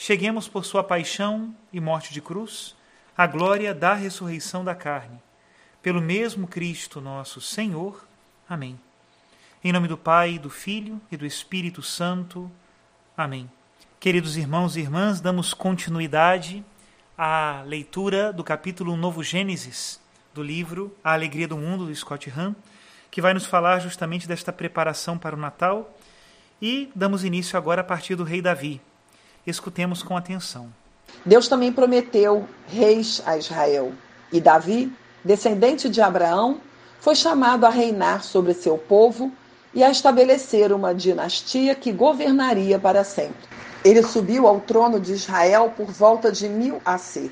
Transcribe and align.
cheguemos 0.00 0.46
por 0.46 0.64
sua 0.64 0.84
paixão 0.84 1.52
e 1.72 1.80
morte 1.80 2.14
de 2.14 2.22
cruz 2.22 2.76
à 3.16 3.26
glória 3.26 3.74
da 3.74 3.94
ressurreição 3.94 4.64
da 4.64 4.72
carne. 4.72 5.20
Pelo 5.82 6.00
mesmo 6.00 6.46
Cristo 6.46 7.00
nosso 7.00 7.40
Senhor. 7.40 8.06
Amém. 8.48 8.78
Em 9.62 9.72
nome 9.72 9.88
do 9.88 9.98
Pai, 9.98 10.38
do 10.38 10.48
Filho 10.48 11.00
e 11.10 11.16
do 11.16 11.26
Espírito 11.26 11.82
Santo. 11.82 12.48
Amém. 13.16 13.50
Queridos 13.98 14.36
irmãos 14.36 14.76
e 14.76 14.80
irmãs, 14.80 15.20
damos 15.20 15.52
continuidade 15.52 16.64
à 17.16 17.64
leitura 17.66 18.32
do 18.32 18.44
capítulo 18.44 18.96
Novo 18.96 19.24
Gênesis 19.24 20.00
do 20.32 20.44
livro 20.44 20.96
A 21.02 21.12
Alegria 21.12 21.48
do 21.48 21.58
Mundo, 21.58 21.86
do 21.86 21.94
Scott 21.96 22.30
Hahn, 22.30 22.54
que 23.10 23.20
vai 23.20 23.34
nos 23.34 23.46
falar 23.46 23.80
justamente 23.80 24.28
desta 24.28 24.52
preparação 24.52 25.18
para 25.18 25.34
o 25.34 25.38
Natal. 25.38 25.92
E 26.62 26.88
damos 26.94 27.24
início 27.24 27.58
agora 27.58 27.80
a 27.80 27.84
partir 27.84 28.14
do 28.14 28.22
rei 28.22 28.40
Davi, 28.40 28.80
Escutemos 29.48 30.02
com 30.02 30.14
atenção. 30.14 30.68
Deus 31.24 31.48
também 31.48 31.72
prometeu 31.72 32.46
reis 32.66 33.22
a 33.24 33.38
Israel. 33.38 33.94
E 34.30 34.42
Davi, 34.42 34.92
descendente 35.24 35.88
de 35.88 36.02
Abraão, 36.02 36.60
foi 37.00 37.14
chamado 37.14 37.64
a 37.64 37.70
reinar 37.70 38.22
sobre 38.22 38.52
seu 38.52 38.76
povo 38.76 39.32
e 39.72 39.82
a 39.82 39.90
estabelecer 39.90 40.70
uma 40.70 40.94
dinastia 40.94 41.74
que 41.74 41.90
governaria 41.90 42.78
para 42.78 43.02
sempre. 43.02 43.48
Ele 43.82 44.02
subiu 44.02 44.46
ao 44.46 44.60
trono 44.60 45.00
de 45.00 45.14
Israel 45.14 45.72
por 45.74 45.86
volta 45.86 46.30
de 46.30 46.46
mil 46.46 46.82
AC. 46.84 47.30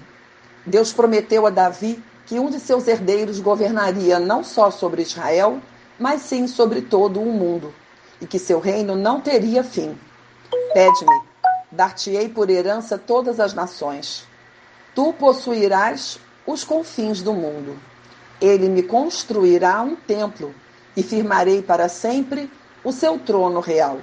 Deus 0.64 0.94
prometeu 0.94 1.46
a 1.46 1.50
Davi 1.50 2.02
que 2.24 2.38
um 2.38 2.48
de 2.48 2.58
seus 2.58 2.88
herdeiros 2.88 3.40
governaria 3.40 4.18
não 4.18 4.42
só 4.42 4.70
sobre 4.70 5.02
Israel, 5.02 5.60
mas 6.00 6.22
sim 6.22 6.46
sobre 6.46 6.80
todo 6.80 7.20
o 7.20 7.26
mundo, 7.26 7.74
e 8.22 8.26
que 8.26 8.38
seu 8.38 8.58
reino 8.58 8.96
não 8.96 9.20
teria 9.20 9.62
fim. 9.62 9.94
Pede-me, 10.72 11.25
dar-te-ei 11.70 12.28
por 12.28 12.50
herança 12.50 12.96
todas 12.98 13.40
as 13.40 13.54
nações. 13.54 14.26
Tu 14.94 15.12
possuirás 15.14 16.18
os 16.46 16.64
confins 16.64 17.22
do 17.22 17.32
mundo. 17.32 17.78
Ele 18.40 18.68
me 18.68 18.82
construirá 18.82 19.82
um 19.82 19.96
templo 19.96 20.54
e 20.96 21.02
firmarei 21.02 21.62
para 21.62 21.88
sempre 21.88 22.50
o 22.84 22.92
seu 22.92 23.18
trono 23.18 23.60
real. 23.60 23.98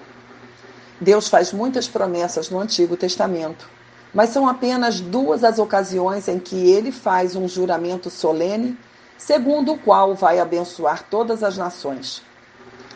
Deus 1.00 1.28
faz 1.28 1.52
muitas 1.52 1.88
promessas 1.88 2.50
no 2.50 2.60
Antigo 2.60 2.96
Testamento, 2.96 3.70
mas 4.14 4.30
são 4.30 4.48
apenas 4.48 5.00
duas 5.00 5.44
as 5.44 5.58
ocasiões 5.58 6.28
em 6.28 6.40
que 6.40 6.72
ele 6.72 6.92
faz 6.92 7.36
um 7.36 7.48
juramento 7.48 8.10
solene, 8.10 8.78
segundo 9.18 9.74
o 9.74 9.78
qual 9.78 10.14
vai 10.14 10.40
abençoar 10.40 11.04
todas 11.10 11.44
as 11.44 11.58
nações. 11.58 12.22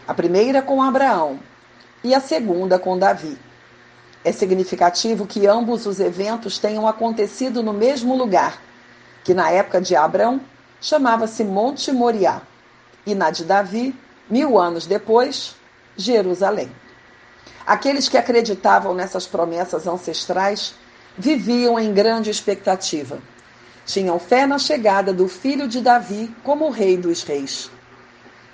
A 0.08 0.14
primeira 0.14 0.62
com 0.62 0.82
Abraão 0.82 1.40
e 2.04 2.14
a 2.14 2.20
segunda 2.20 2.78
com 2.78 2.98
Davi. 2.98 3.38
É 4.24 4.32
significativo 4.32 5.26
que 5.26 5.48
ambos 5.48 5.86
os 5.86 6.00
eventos 6.00 6.58
tenham 6.58 6.88
acontecido 6.88 7.64
no 7.64 7.74
mesmo 7.74 8.16
lugar, 8.16 8.62
que 9.24 9.34
na 9.34 9.50
época 9.52 9.80
de 9.80 9.96
Abraão 9.96 10.42
chamava-se 10.82 11.44
Monte 11.44 11.92
Moriá, 11.92 12.42
e 13.06 13.16
na 13.16 13.32
de 13.32 13.46
Davi, 13.46 13.96
mil 14.30 14.60
anos 14.60 14.86
depois, 14.86 15.56
Jerusalém. 15.96 16.72
Aqueles 17.66 18.08
que 18.08 18.18
acreditavam 18.18 18.94
nessas 18.94 19.26
promessas 19.26 19.88
ancestrais 19.88 20.74
viviam 21.18 21.80
em 21.80 21.94
grande 21.94 22.30
expectativa. 22.30 23.20
Tinham 23.86 24.20
fé 24.20 24.46
na 24.46 24.60
chegada 24.60 25.14
do 25.14 25.28
filho 25.28 25.68
de 25.68 25.82
Davi 25.82 26.34
como 26.44 26.70
rei 26.70 26.98
dos 26.98 27.24
reis. 27.24 27.72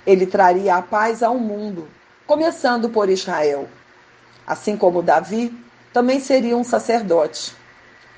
Ele 0.06 0.26
traria 0.26 0.76
a 0.76 0.82
paz 0.82 1.22
ao 1.22 1.38
mundo, 1.38 1.88
começando 2.26 2.88
por 2.88 3.08
Israel. 3.08 3.68
Assim 4.46 4.76
como 4.76 5.02
Davi, 5.02 5.56
também 5.92 6.20
seria 6.20 6.56
um 6.56 6.64
sacerdote. 6.64 7.54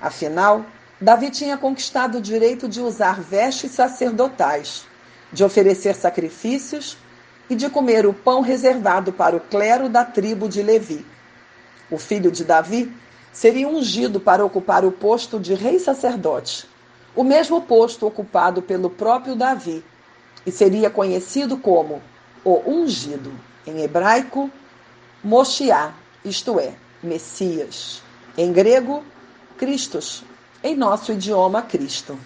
Afinal, 0.00 0.64
Davi 1.00 1.30
tinha 1.30 1.56
conquistado 1.56 2.18
o 2.18 2.20
direito 2.20 2.68
de 2.68 2.80
usar 2.80 3.20
vestes 3.20 3.72
sacerdotais, 3.72 4.84
de 5.32 5.44
oferecer 5.44 5.94
sacrifícios 5.94 6.96
e 7.48 7.54
de 7.54 7.68
comer 7.68 8.06
o 8.06 8.12
pão 8.14 8.40
reservado 8.40 9.12
para 9.12 9.36
o 9.36 9.40
clero 9.40 9.88
da 9.88 10.04
tribo 10.04 10.48
de 10.48 10.62
Levi. 10.62 11.04
O 11.90 11.98
filho 11.98 12.30
de 12.30 12.44
Davi 12.44 12.92
seria 13.32 13.68
ungido 13.68 14.18
para 14.18 14.44
ocupar 14.44 14.84
o 14.84 14.90
posto 14.90 15.38
de 15.38 15.54
rei 15.54 15.78
sacerdote, 15.78 16.66
o 17.14 17.22
mesmo 17.22 17.60
posto 17.60 18.06
ocupado 18.06 18.62
pelo 18.62 18.88
próprio 18.88 19.36
Davi, 19.36 19.84
e 20.46 20.50
seria 20.50 20.88
conhecido 20.88 21.58
como 21.58 22.02
o 22.42 22.62
ungido, 22.66 23.32
em 23.66 23.82
hebraico, 23.82 24.50
Moshiach, 25.22 25.92
isto 26.26 26.58
é, 26.58 26.74
Messias. 27.02 28.02
Em 28.36 28.52
grego, 28.52 29.04
Christos. 29.56 30.24
Em 30.62 30.74
nosso 30.74 31.12
idioma, 31.12 31.62
Cristo. 31.62 32.18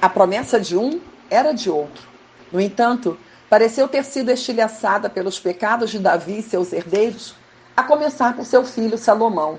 A 0.00 0.08
promessa 0.08 0.60
de 0.60 0.76
um 0.76 1.00
era 1.30 1.52
de 1.52 1.70
outro. 1.70 2.06
No 2.52 2.60
entanto, 2.60 3.18
pareceu 3.48 3.88
ter 3.88 4.04
sido 4.04 4.30
estilhaçada 4.30 5.08
pelos 5.08 5.40
pecados 5.40 5.90
de 5.90 5.98
Davi 5.98 6.40
e 6.40 6.42
seus 6.42 6.72
herdeiros, 6.72 7.34
a 7.74 7.82
começar 7.82 8.36
por 8.36 8.44
seu 8.44 8.64
filho 8.64 8.98
Salomão. 8.98 9.58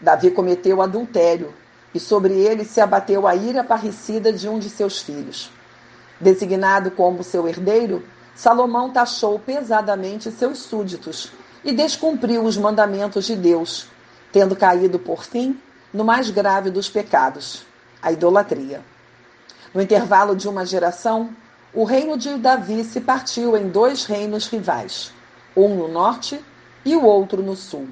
Davi 0.00 0.30
cometeu 0.32 0.82
adultério 0.82 1.54
e 1.94 2.00
sobre 2.00 2.34
ele 2.34 2.64
se 2.64 2.80
abateu 2.80 3.26
a 3.26 3.36
ira 3.36 3.62
parricida 3.62 4.32
de 4.32 4.48
um 4.48 4.58
de 4.58 4.68
seus 4.68 5.00
filhos. 5.00 5.50
Designado 6.20 6.90
como 6.90 7.22
seu 7.22 7.46
herdeiro, 7.46 8.04
Salomão 8.34 8.90
taxou 8.90 9.38
pesadamente 9.38 10.30
seus 10.30 10.58
súditos 10.58 11.32
e 11.64 11.72
descumpriu 11.72 12.44
os 12.44 12.56
mandamentos 12.56 13.26
de 13.26 13.36
Deus, 13.36 13.86
tendo 14.32 14.56
caído, 14.56 14.98
por 14.98 15.24
fim, 15.24 15.58
no 15.92 16.04
mais 16.04 16.30
grave 16.30 16.70
dos 16.70 16.88
pecados, 16.88 17.64
a 18.00 18.12
idolatria. 18.12 18.82
No 19.74 19.82
intervalo 19.82 20.34
de 20.34 20.48
uma 20.48 20.64
geração, 20.64 21.30
o 21.72 21.84
reino 21.84 22.16
de 22.16 22.34
Davi 22.36 22.82
se 22.84 23.00
partiu 23.00 23.56
em 23.56 23.68
dois 23.68 24.04
reinos 24.04 24.46
rivais, 24.46 25.12
um 25.56 25.68
no 25.76 25.88
norte 25.88 26.40
e 26.84 26.96
o 26.96 27.04
outro 27.04 27.42
no 27.42 27.54
sul. 27.54 27.88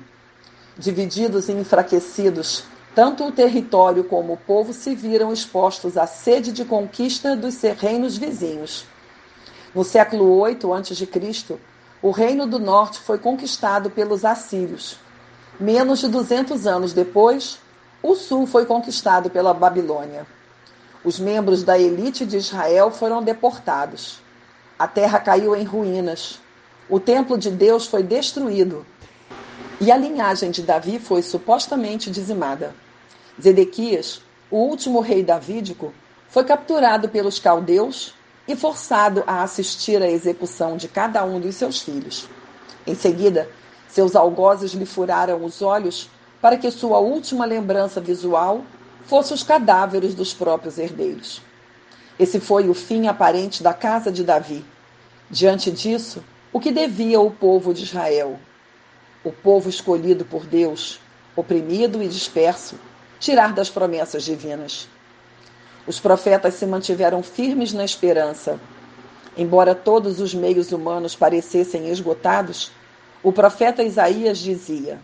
Divididos 0.76 1.48
e 1.48 1.52
enfraquecidos, 1.52 2.64
tanto 2.94 3.24
o 3.24 3.32
território 3.32 4.02
como 4.02 4.32
o 4.32 4.36
povo 4.36 4.72
se 4.72 4.94
viram 4.94 5.32
expostos 5.32 5.96
à 5.96 6.06
sede 6.06 6.50
de 6.50 6.64
conquista 6.64 7.36
dos 7.36 7.60
reinos 7.60 8.16
vizinhos. 8.16 8.86
No 9.74 9.84
século 9.84 10.44
VIII 10.44 10.72
a.C., 10.72 11.58
o 12.00 12.10
reino 12.10 12.46
do 12.46 12.58
norte 12.58 13.00
foi 13.00 13.18
conquistado 13.18 13.90
pelos 13.90 14.24
assírios. 14.24 14.96
Menos 15.58 15.98
de 15.98 16.08
200 16.08 16.66
anos 16.66 16.92
depois, 16.92 17.58
o 18.00 18.14
sul 18.14 18.46
foi 18.46 18.64
conquistado 18.64 19.28
pela 19.28 19.52
Babilônia. 19.52 20.24
Os 21.04 21.18
membros 21.18 21.64
da 21.64 21.76
elite 21.76 22.24
de 22.24 22.36
Israel 22.36 22.92
foram 22.92 23.22
deportados. 23.22 24.20
A 24.78 24.86
terra 24.86 25.18
caiu 25.18 25.56
em 25.56 25.64
ruínas. 25.64 26.38
O 26.88 27.00
templo 27.00 27.36
de 27.36 27.50
Deus 27.50 27.86
foi 27.86 28.04
destruído. 28.04 28.86
E 29.80 29.90
a 29.90 29.96
linhagem 29.96 30.52
de 30.52 30.62
Davi 30.62 31.00
foi 31.00 31.22
supostamente 31.22 32.10
dizimada. 32.10 32.74
Zedequias, 33.40 34.20
o 34.50 34.58
último 34.58 35.00
rei 35.00 35.24
davídico, 35.24 35.92
foi 36.28 36.44
capturado 36.44 37.08
pelos 37.08 37.38
caldeus 37.40 38.14
e 38.48 38.56
forçado 38.56 39.22
a 39.26 39.42
assistir 39.42 40.02
à 40.02 40.10
execução 40.10 40.76
de 40.76 40.88
cada 40.88 41.22
um 41.22 41.38
dos 41.38 41.54
seus 41.54 41.82
filhos. 41.82 42.28
Em 42.86 42.94
seguida, 42.94 43.48
seus 43.86 44.16
algozes 44.16 44.72
lhe 44.72 44.86
furaram 44.86 45.44
os 45.44 45.60
olhos 45.60 46.08
para 46.40 46.56
que 46.56 46.70
sua 46.70 46.98
última 46.98 47.44
lembrança 47.44 48.00
visual 48.00 48.64
fosse 49.04 49.34
os 49.34 49.42
cadáveres 49.42 50.14
dos 50.14 50.32
próprios 50.32 50.78
herdeiros. 50.78 51.42
Esse 52.18 52.40
foi 52.40 52.68
o 52.68 52.74
fim 52.74 53.06
aparente 53.06 53.62
da 53.62 53.74
casa 53.74 54.10
de 54.10 54.24
Davi. 54.24 54.64
Diante 55.30 55.70
disso, 55.70 56.24
o 56.52 56.58
que 56.58 56.72
devia 56.72 57.20
o 57.20 57.30
povo 57.30 57.74
de 57.74 57.84
Israel? 57.84 58.38
O 59.22 59.30
povo 59.30 59.68
escolhido 59.68 60.24
por 60.24 60.46
Deus, 60.46 61.00
oprimido 61.36 62.02
e 62.02 62.08
disperso, 62.08 62.76
tirar 63.20 63.52
das 63.52 63.68
promessas 63.68 64.24
divinas. 64.24 64.88
Os 65.88 65.98
profetas 65.98 66.52
se 66.52 66.66
mantiveram 66.66 67.22
firmes 67.22 67.72
na 67.72 67.82
esperança. 67.82 68.60
Embora 69.34 69.74
todos 69.74 70.20
os 70.20 70.34
meios 70.34 70.70
humanos 70.70 71.16
parecessem 71.16 71.88
esgotados, 71.88 72.70
o 73.22 73.32
profeta 73.32 73.82
Isaías 73.82 74.36
dizia: 74.36 75.00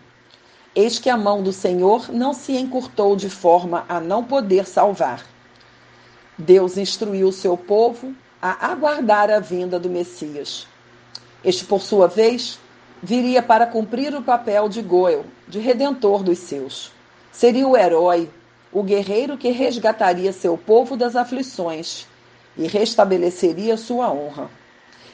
Eis 0.75 0.99
que 0.99 1.09
a 1.09 1.17
mão 1.17 1.41
do 1.41 1.51
Senhor 1.51 2.11
não 2.13 2.35
se 2.35 2.55
encurtou 2.55 3.15
de 3.15 3.31
forma 3.31 3.83
a 3.89 3.99
não 3.99 4.23
poder 4.23 4.67
salvar. 4.67 5.25
Deus 6.37 6.77
instruiu 6.77 7.31
seu 7.31 7.57
povo 7.57 8.13
a 8.39 8.71
aguardar 8.71 9.31
a 9.31 9.39
vinda 9.39 9.79
do 9.79 9.89
Messias. 9.89 10.67
Este, 11.43 11.65
por 11.65 11.81
sua 11.81 12.07
vez, 12.07 12.59
viria 13.01 13.41
para 13.41 13.65
cumprir 13.65 14.13
o 14.13 14.21
papel 14.21 14.69
de 14.69 14.83
Goel, 14.83 15.25
de 15.47 15.57
redentor 15.57 16.21
dos 16.21 16.37
seus. 16.37 16.91
Seria 17.31 17.67
o 17.67 17.75
herói, 17.75 18.29
o 18.75 18.83
guerreiro 18.83 19.37
que 19.37 19.51
resgataria 19.51 20.33
seu 20.33 20.57
povo 20.57 20.97
das 20.97 21.15
aflições 21.15 22.05
e 22.57 22.67
restabeleceria 22.67 23.77
sua 23.77 24.11
honra. 24.11 24.49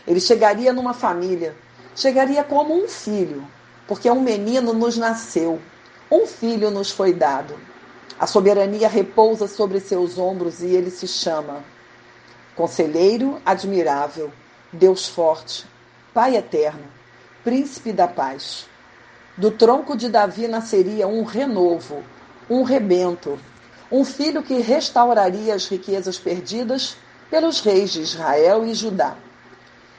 Ele 0.08 0.20
chegaria 0.20 0.74
numa 0.74 0.96
família, 0.96 1.56
chegaria 1.96 2.44
como 2.44 2.74
um 2.74 2.88
filho, 2.88 3.48
porque 3.88 4.10
um 4.10 4.20
menino 4.20 4.74
nos 4.74 4.98
nasceu, 4.98 5.62
um 6.10 6.26
filho 6.26 6.72
nos 6.72 6.90
foi 6.90 7.14
dado. 7.14 7.54
A 8.20 8.26
soberania 8.26 8.90
repousa 8.90 9.48
sobre 9.48 9.80
seus 9.80 10.18
ombros 10.18 10.64
e 10.64 10.66
ele 10.66 10.90
se 10.90 11.08
chama 11.08 11.64
Conselheiro 12.56 13.40
admirável, 13.46 14.32
Deus 14.74 15.08
forte, 15.08 15.68
Pai 16.16 16.36
eterno, 16.36 16.86
Príncipe 17.44 17.92
da 17.94 18.08
paz. 18.08 18.66
Do 19.38 19.52
tronco 19.52 19.96
de 19.96 20.10
Davi 20.10 20.48
nasceria 20.48 21.08
um 21.08 21.24
renovo, 21.24 22.04
um 22.50 22.64
rebento, 22.64 23.40
um 23.92 24.06
filho 24.06 24.42
que 24.42 24.62
restauraria 24.62 25.54
as 25.54 25.68
riquezas 25.68 26.18
perdidas 26.18 26.96
pelos 27.30 27.60
reis 27.60 27.92
de 27.92 28.02
Israel 28.02 28.66
e 28.66 28.74
Judá. 28.74 29.16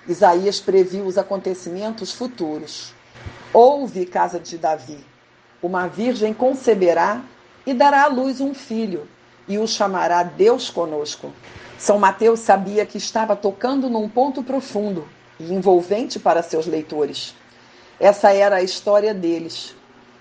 Isaías 0.08 0.58
previu 0.58 1.04
os 1.04 1.18
acontecimentos 1.18 2.10
futuros. 2.12 2.94
Ouve, 3.52 4.06
casa 4.06 4.40
de 4.40 4.56
Davi, 4.56 5.04
uma 5.62 5.86
virgem 5.86 6.32
conceberá 6.32 7.20
e 7.66 7.74
dará 7.74 8.04
à 8.04 8.06
luz 8.06 8.40
um 8.40 8.54
filho, 8.54 9.06
e 9.46 9.58
o 9.58 9.68
chamará 9.68 10.22
Deus 10.22 10.70
conosco. 10.70 11.30
São 11.78 11.98
Mateus 11.98 12.40
sabia 12.40 12.86
que 12.86 12.96
estava 12.96 13.36
tocando 13.36 13.90
num 13.90 14.08
ponto 14.08 14.42
profundo 14.42 15.06
e 15.38 15.52
envolvente 15.52 16.18
para 16.18 16.42
seus 16.42 16.66
leitores. 16.66 17.34
Essa 18.00 18.32
era 18.32 18.56
a 18.56 18.62
história 18.62 19.12
deles, 19.12 19.74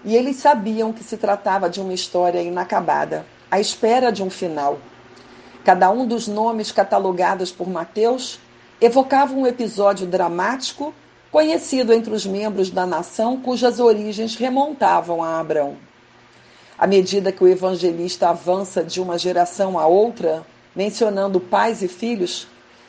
e 0.04 0.16
eles 0.16 0.36
sabiam 0.36 0.92
que 0.92 1.04
se 1.04 1.16
tratava 1.16 1.70
de 1.70 1.80
uma 1.80 1.94
história 1.94 2.42
inacabada, 2.42 3.26
à 3.52 3.60
espera 3.60 4.12
de 4.12 4.24
um 4.24 4.30
final. 4.30 4.80
Cada 5.66 5.92
um 5.92 6.08
dos 6.08 6.28
nomes 6.28 6.72
catalogados 6.72 7.52
por 7.52 7.70
Mateus 7.70 8.40
evocava 8.80 9.36
um 9.36 9.46
episódio 9.46 10.08
dramático 10.08 10.94
conhecido 11.30 11.94
entre 11.94 12.14
os 12.14 12.26
membros 12.26 12.72
da 12.72 12.86
nação 12.86 13.40
cujas 13.40 13.80
origens 13.80 14.36
remontavam 14.36 15.22
a 15.22 15.40
Abraão. 15.40 15.78
À 16.78 16.88
medida 16.88 17.32
que 17.32 17.44
o 17.44 17.48
evangelista 17.48 18.30
avança 18.30 18.84
de 18.84 19.00
uma 19.00 19.18
geração 19.18 19.78
a 19.78 19.86
outra, 19.86 20.44
mencionando 20.76 21.40
pais 21.40 21.82
e 21.84 21.88
filhos, 21.88 22.48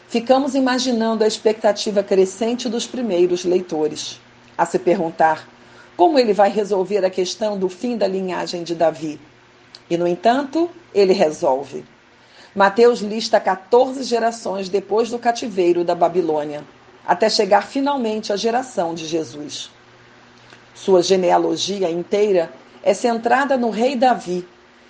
ficamos 0.08 0.54
imaginando 0.54 1.24
a 1.24 1.26
expectativa 1.26 2.02
crescente 2.02 2.68
dos 2.68 2.86
primeiros 2.86 3.44
leitores, 3.44 4.18
a 4.56 4.64
se 4.64 4.78
perguntar 4.78 5.46
como 5.96 6.18
ele 6.18 6.32
vai 6.32 6.50
resolver 6.50 7.04
a 7.04 7.10
questão 7.10 7.58
do 7.58 7.68
fim 7.68 7.98
da 7.98 8.06
linhagem 8.06 8.62
de 8.62 8.74
Davi. 8.74 9.20
E, 9.92 9.96
no 9.98 10.06
entanto, 10.08 10.70
ele 10.94 11.12
resolve. 11.12 11.84
Mateus 12.56 13.00
lista 13.00 13.38
14 13.38 14.02
gerações 14.04 14.70
depois 14.70 15.10
do 15.10 15.18
cativeiro 15.18 15.84
da 15.84 15.94
Babilônia 15.94 16.64
até 17.06 17.28
chegar 17.28 17.66
finalmente 17.66 18.32
à 18.32 18.36
geração 18.36 18.94
de 18.94 19.06
Jesus. 19.06 19.70
Sua 20.74 21.02
genealogia 21.02 21.90
inteira 21.90 22.50
é 22.82 22.94
centrada 22.94 23.58
no 23.58 23.68
rei 23.68 23.94
Davi 23.94 24.48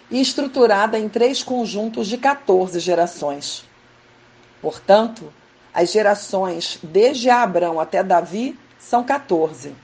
e 0.09 0.21
estruturada 0.21 0.97
em 0.97 1.09
três 1.09 1.43
conjuntos 1.43 2.07
de 2.07 2.17
14 2.17 2.79
gerações. 2.79 3.65
Portanto, 4.61 5.33
as 5.75 5.91
gerações 5.91 6.79
desde 6.81 7.29
Abraão 7.29 7.81
até 7.81 8.05
Davi 8.05 8.57
são 8.79 9.03
14. 9.03 9.75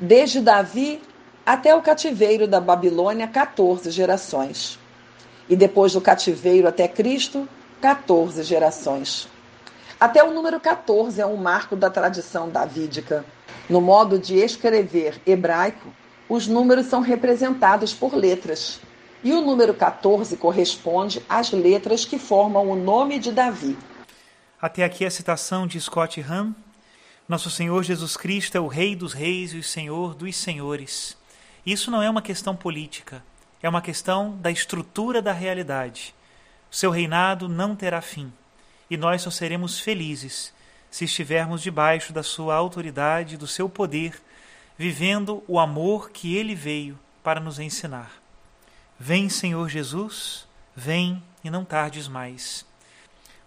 Desde 0.00 0.40
Davi 0.40 1.00
até 1.44 1.74
o 1.74 1.82
cativeiro 1.82 2.46
da 2.46 2.60
Babilônia, 2.60 3.26
14 3.26 3.90
gerações. 3.90 4.78
E 5.48 5.56
depois 5.56 5.92
do 5.92 6.00
cativeiro 6.00 6.68
até 6.68 6.86
Cristo, 6.86 7.48
14 7.80 8.42
gerações. 8.44 9.28
Até 9.98 10.22
o 10.22 10.32
número 10.32 10.58
14 10.60 11.20
é 11.20 11.26
um 11.26 11.36
marco 11.36 11.76
da 11.76 11.90
tradição 11.90 12.48
davídica. 12.48 13.24
No 13.68 13.80
modo 13.80 14.18
de 14.18 14.36
escrever 14.36 15.20
hebraico, 15.26 15.92
os 16.28 16.46
números 16.46 16.86
são 16.86 17.00
representados 17.00 17.92
por 17.92 18.14
letras. 18.14 18.80
E 19.24 19.32
o 19.32 19.40
número 19.40 19.74
14 19.74 20.36
corresponde 20.36 21.22
às 21.28 21.52
letras 21.52 22.04
que 22.04 22.18
formam 22.18 22.68
o 22.70 22.76
nome 22.76 23.18
de 23.18 23.30
Davi. 23.30 23.76
Até 24.60 24.84
aqui 24.84 25.04
a 25.04 25.10
citação 25.10 25.66
de 25.66 25.80
Scott 25.80 26.20
Hahn. 26.20 26.52
Nosso 27.28 27.50
Senhor 27.50 27.82
Jesus 27.82 28.16
Cristo 28.16 28.56
é 28.56 28.60
o 28.60 28.66
Rei 28.66 28.96
dos 28.96 29.12
Reis 29.12 29.52
e 29.52 29.58
o 29.58 29.62
Senhor 29.62 30.14
dos 30.14 30.36
Senhores. 30.36 31.16
Isso 31.64 31.90
não 31.90 32.02
é 32.02 32.10
uma 32.10 32.22
questão 32.22 32.56
política, 32.56 33.22
é 33.62 33.68
uma 33.68 33.80
questão 33.80 34.36
da 34.38 34.50
estrutura 34.50 35.22
da 35.22 35.32
realidade. 35.32 36.12
Seu 36.70 36.90
reinado 36.90 37.48
não 37.48 37.76
terá 37.76 38.00
fim 38.00 38.32
e 38.90 38.96
nós 38.96 39.22
só 39.22 39.30
seremos 39.30 39.78
felizes 39.78 40.52
se 40.90 41.04
estivermos 41.04 41.62
debaixo 41.62 42.12
da 42.12 42.22
sua 42.22 42.56
autoridade, 42.56 43.36
do 43.36 43.46
seu 43.46 43.68
poder, 43.68 44.20
vivendo 44.76 45.42
o 45.46 45.58
amor 45.58 46.10
que 46.10 46.36
ele 46.36 46.54
veio 46.54 46.98
para 47.22 47.40
nos 47.40 47.58
ensinar. 47.58 48.10
Vem, 48.98 49.28
Senhor 49.28 49.68
Jesus, 49.68 50.46
vem 50.74 51.22
e 51.44 51.48
não 51.48 51.64
tardes 51.64 52.08
mais. 52.08 52.66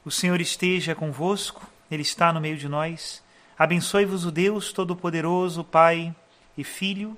O 0.05 0.09
Senhor 0.09 0.39
esteja 0.39 0.95
convosco, 0.95 1.69
ele 1.91 2.01
está 2.01 2.31
no 2.31 2.41
meio 2.41 2.57
de 2.57 2.69
nós. 2.69 3.21
Abençoe-vos 3.57 4.25
o 4.25 4.31
Deus 4.31 4.71
Todo-Poderoso, 4.71 5.63
Pai 5.63 6.15
e 6.57 6.63
Filho 6.63 7.17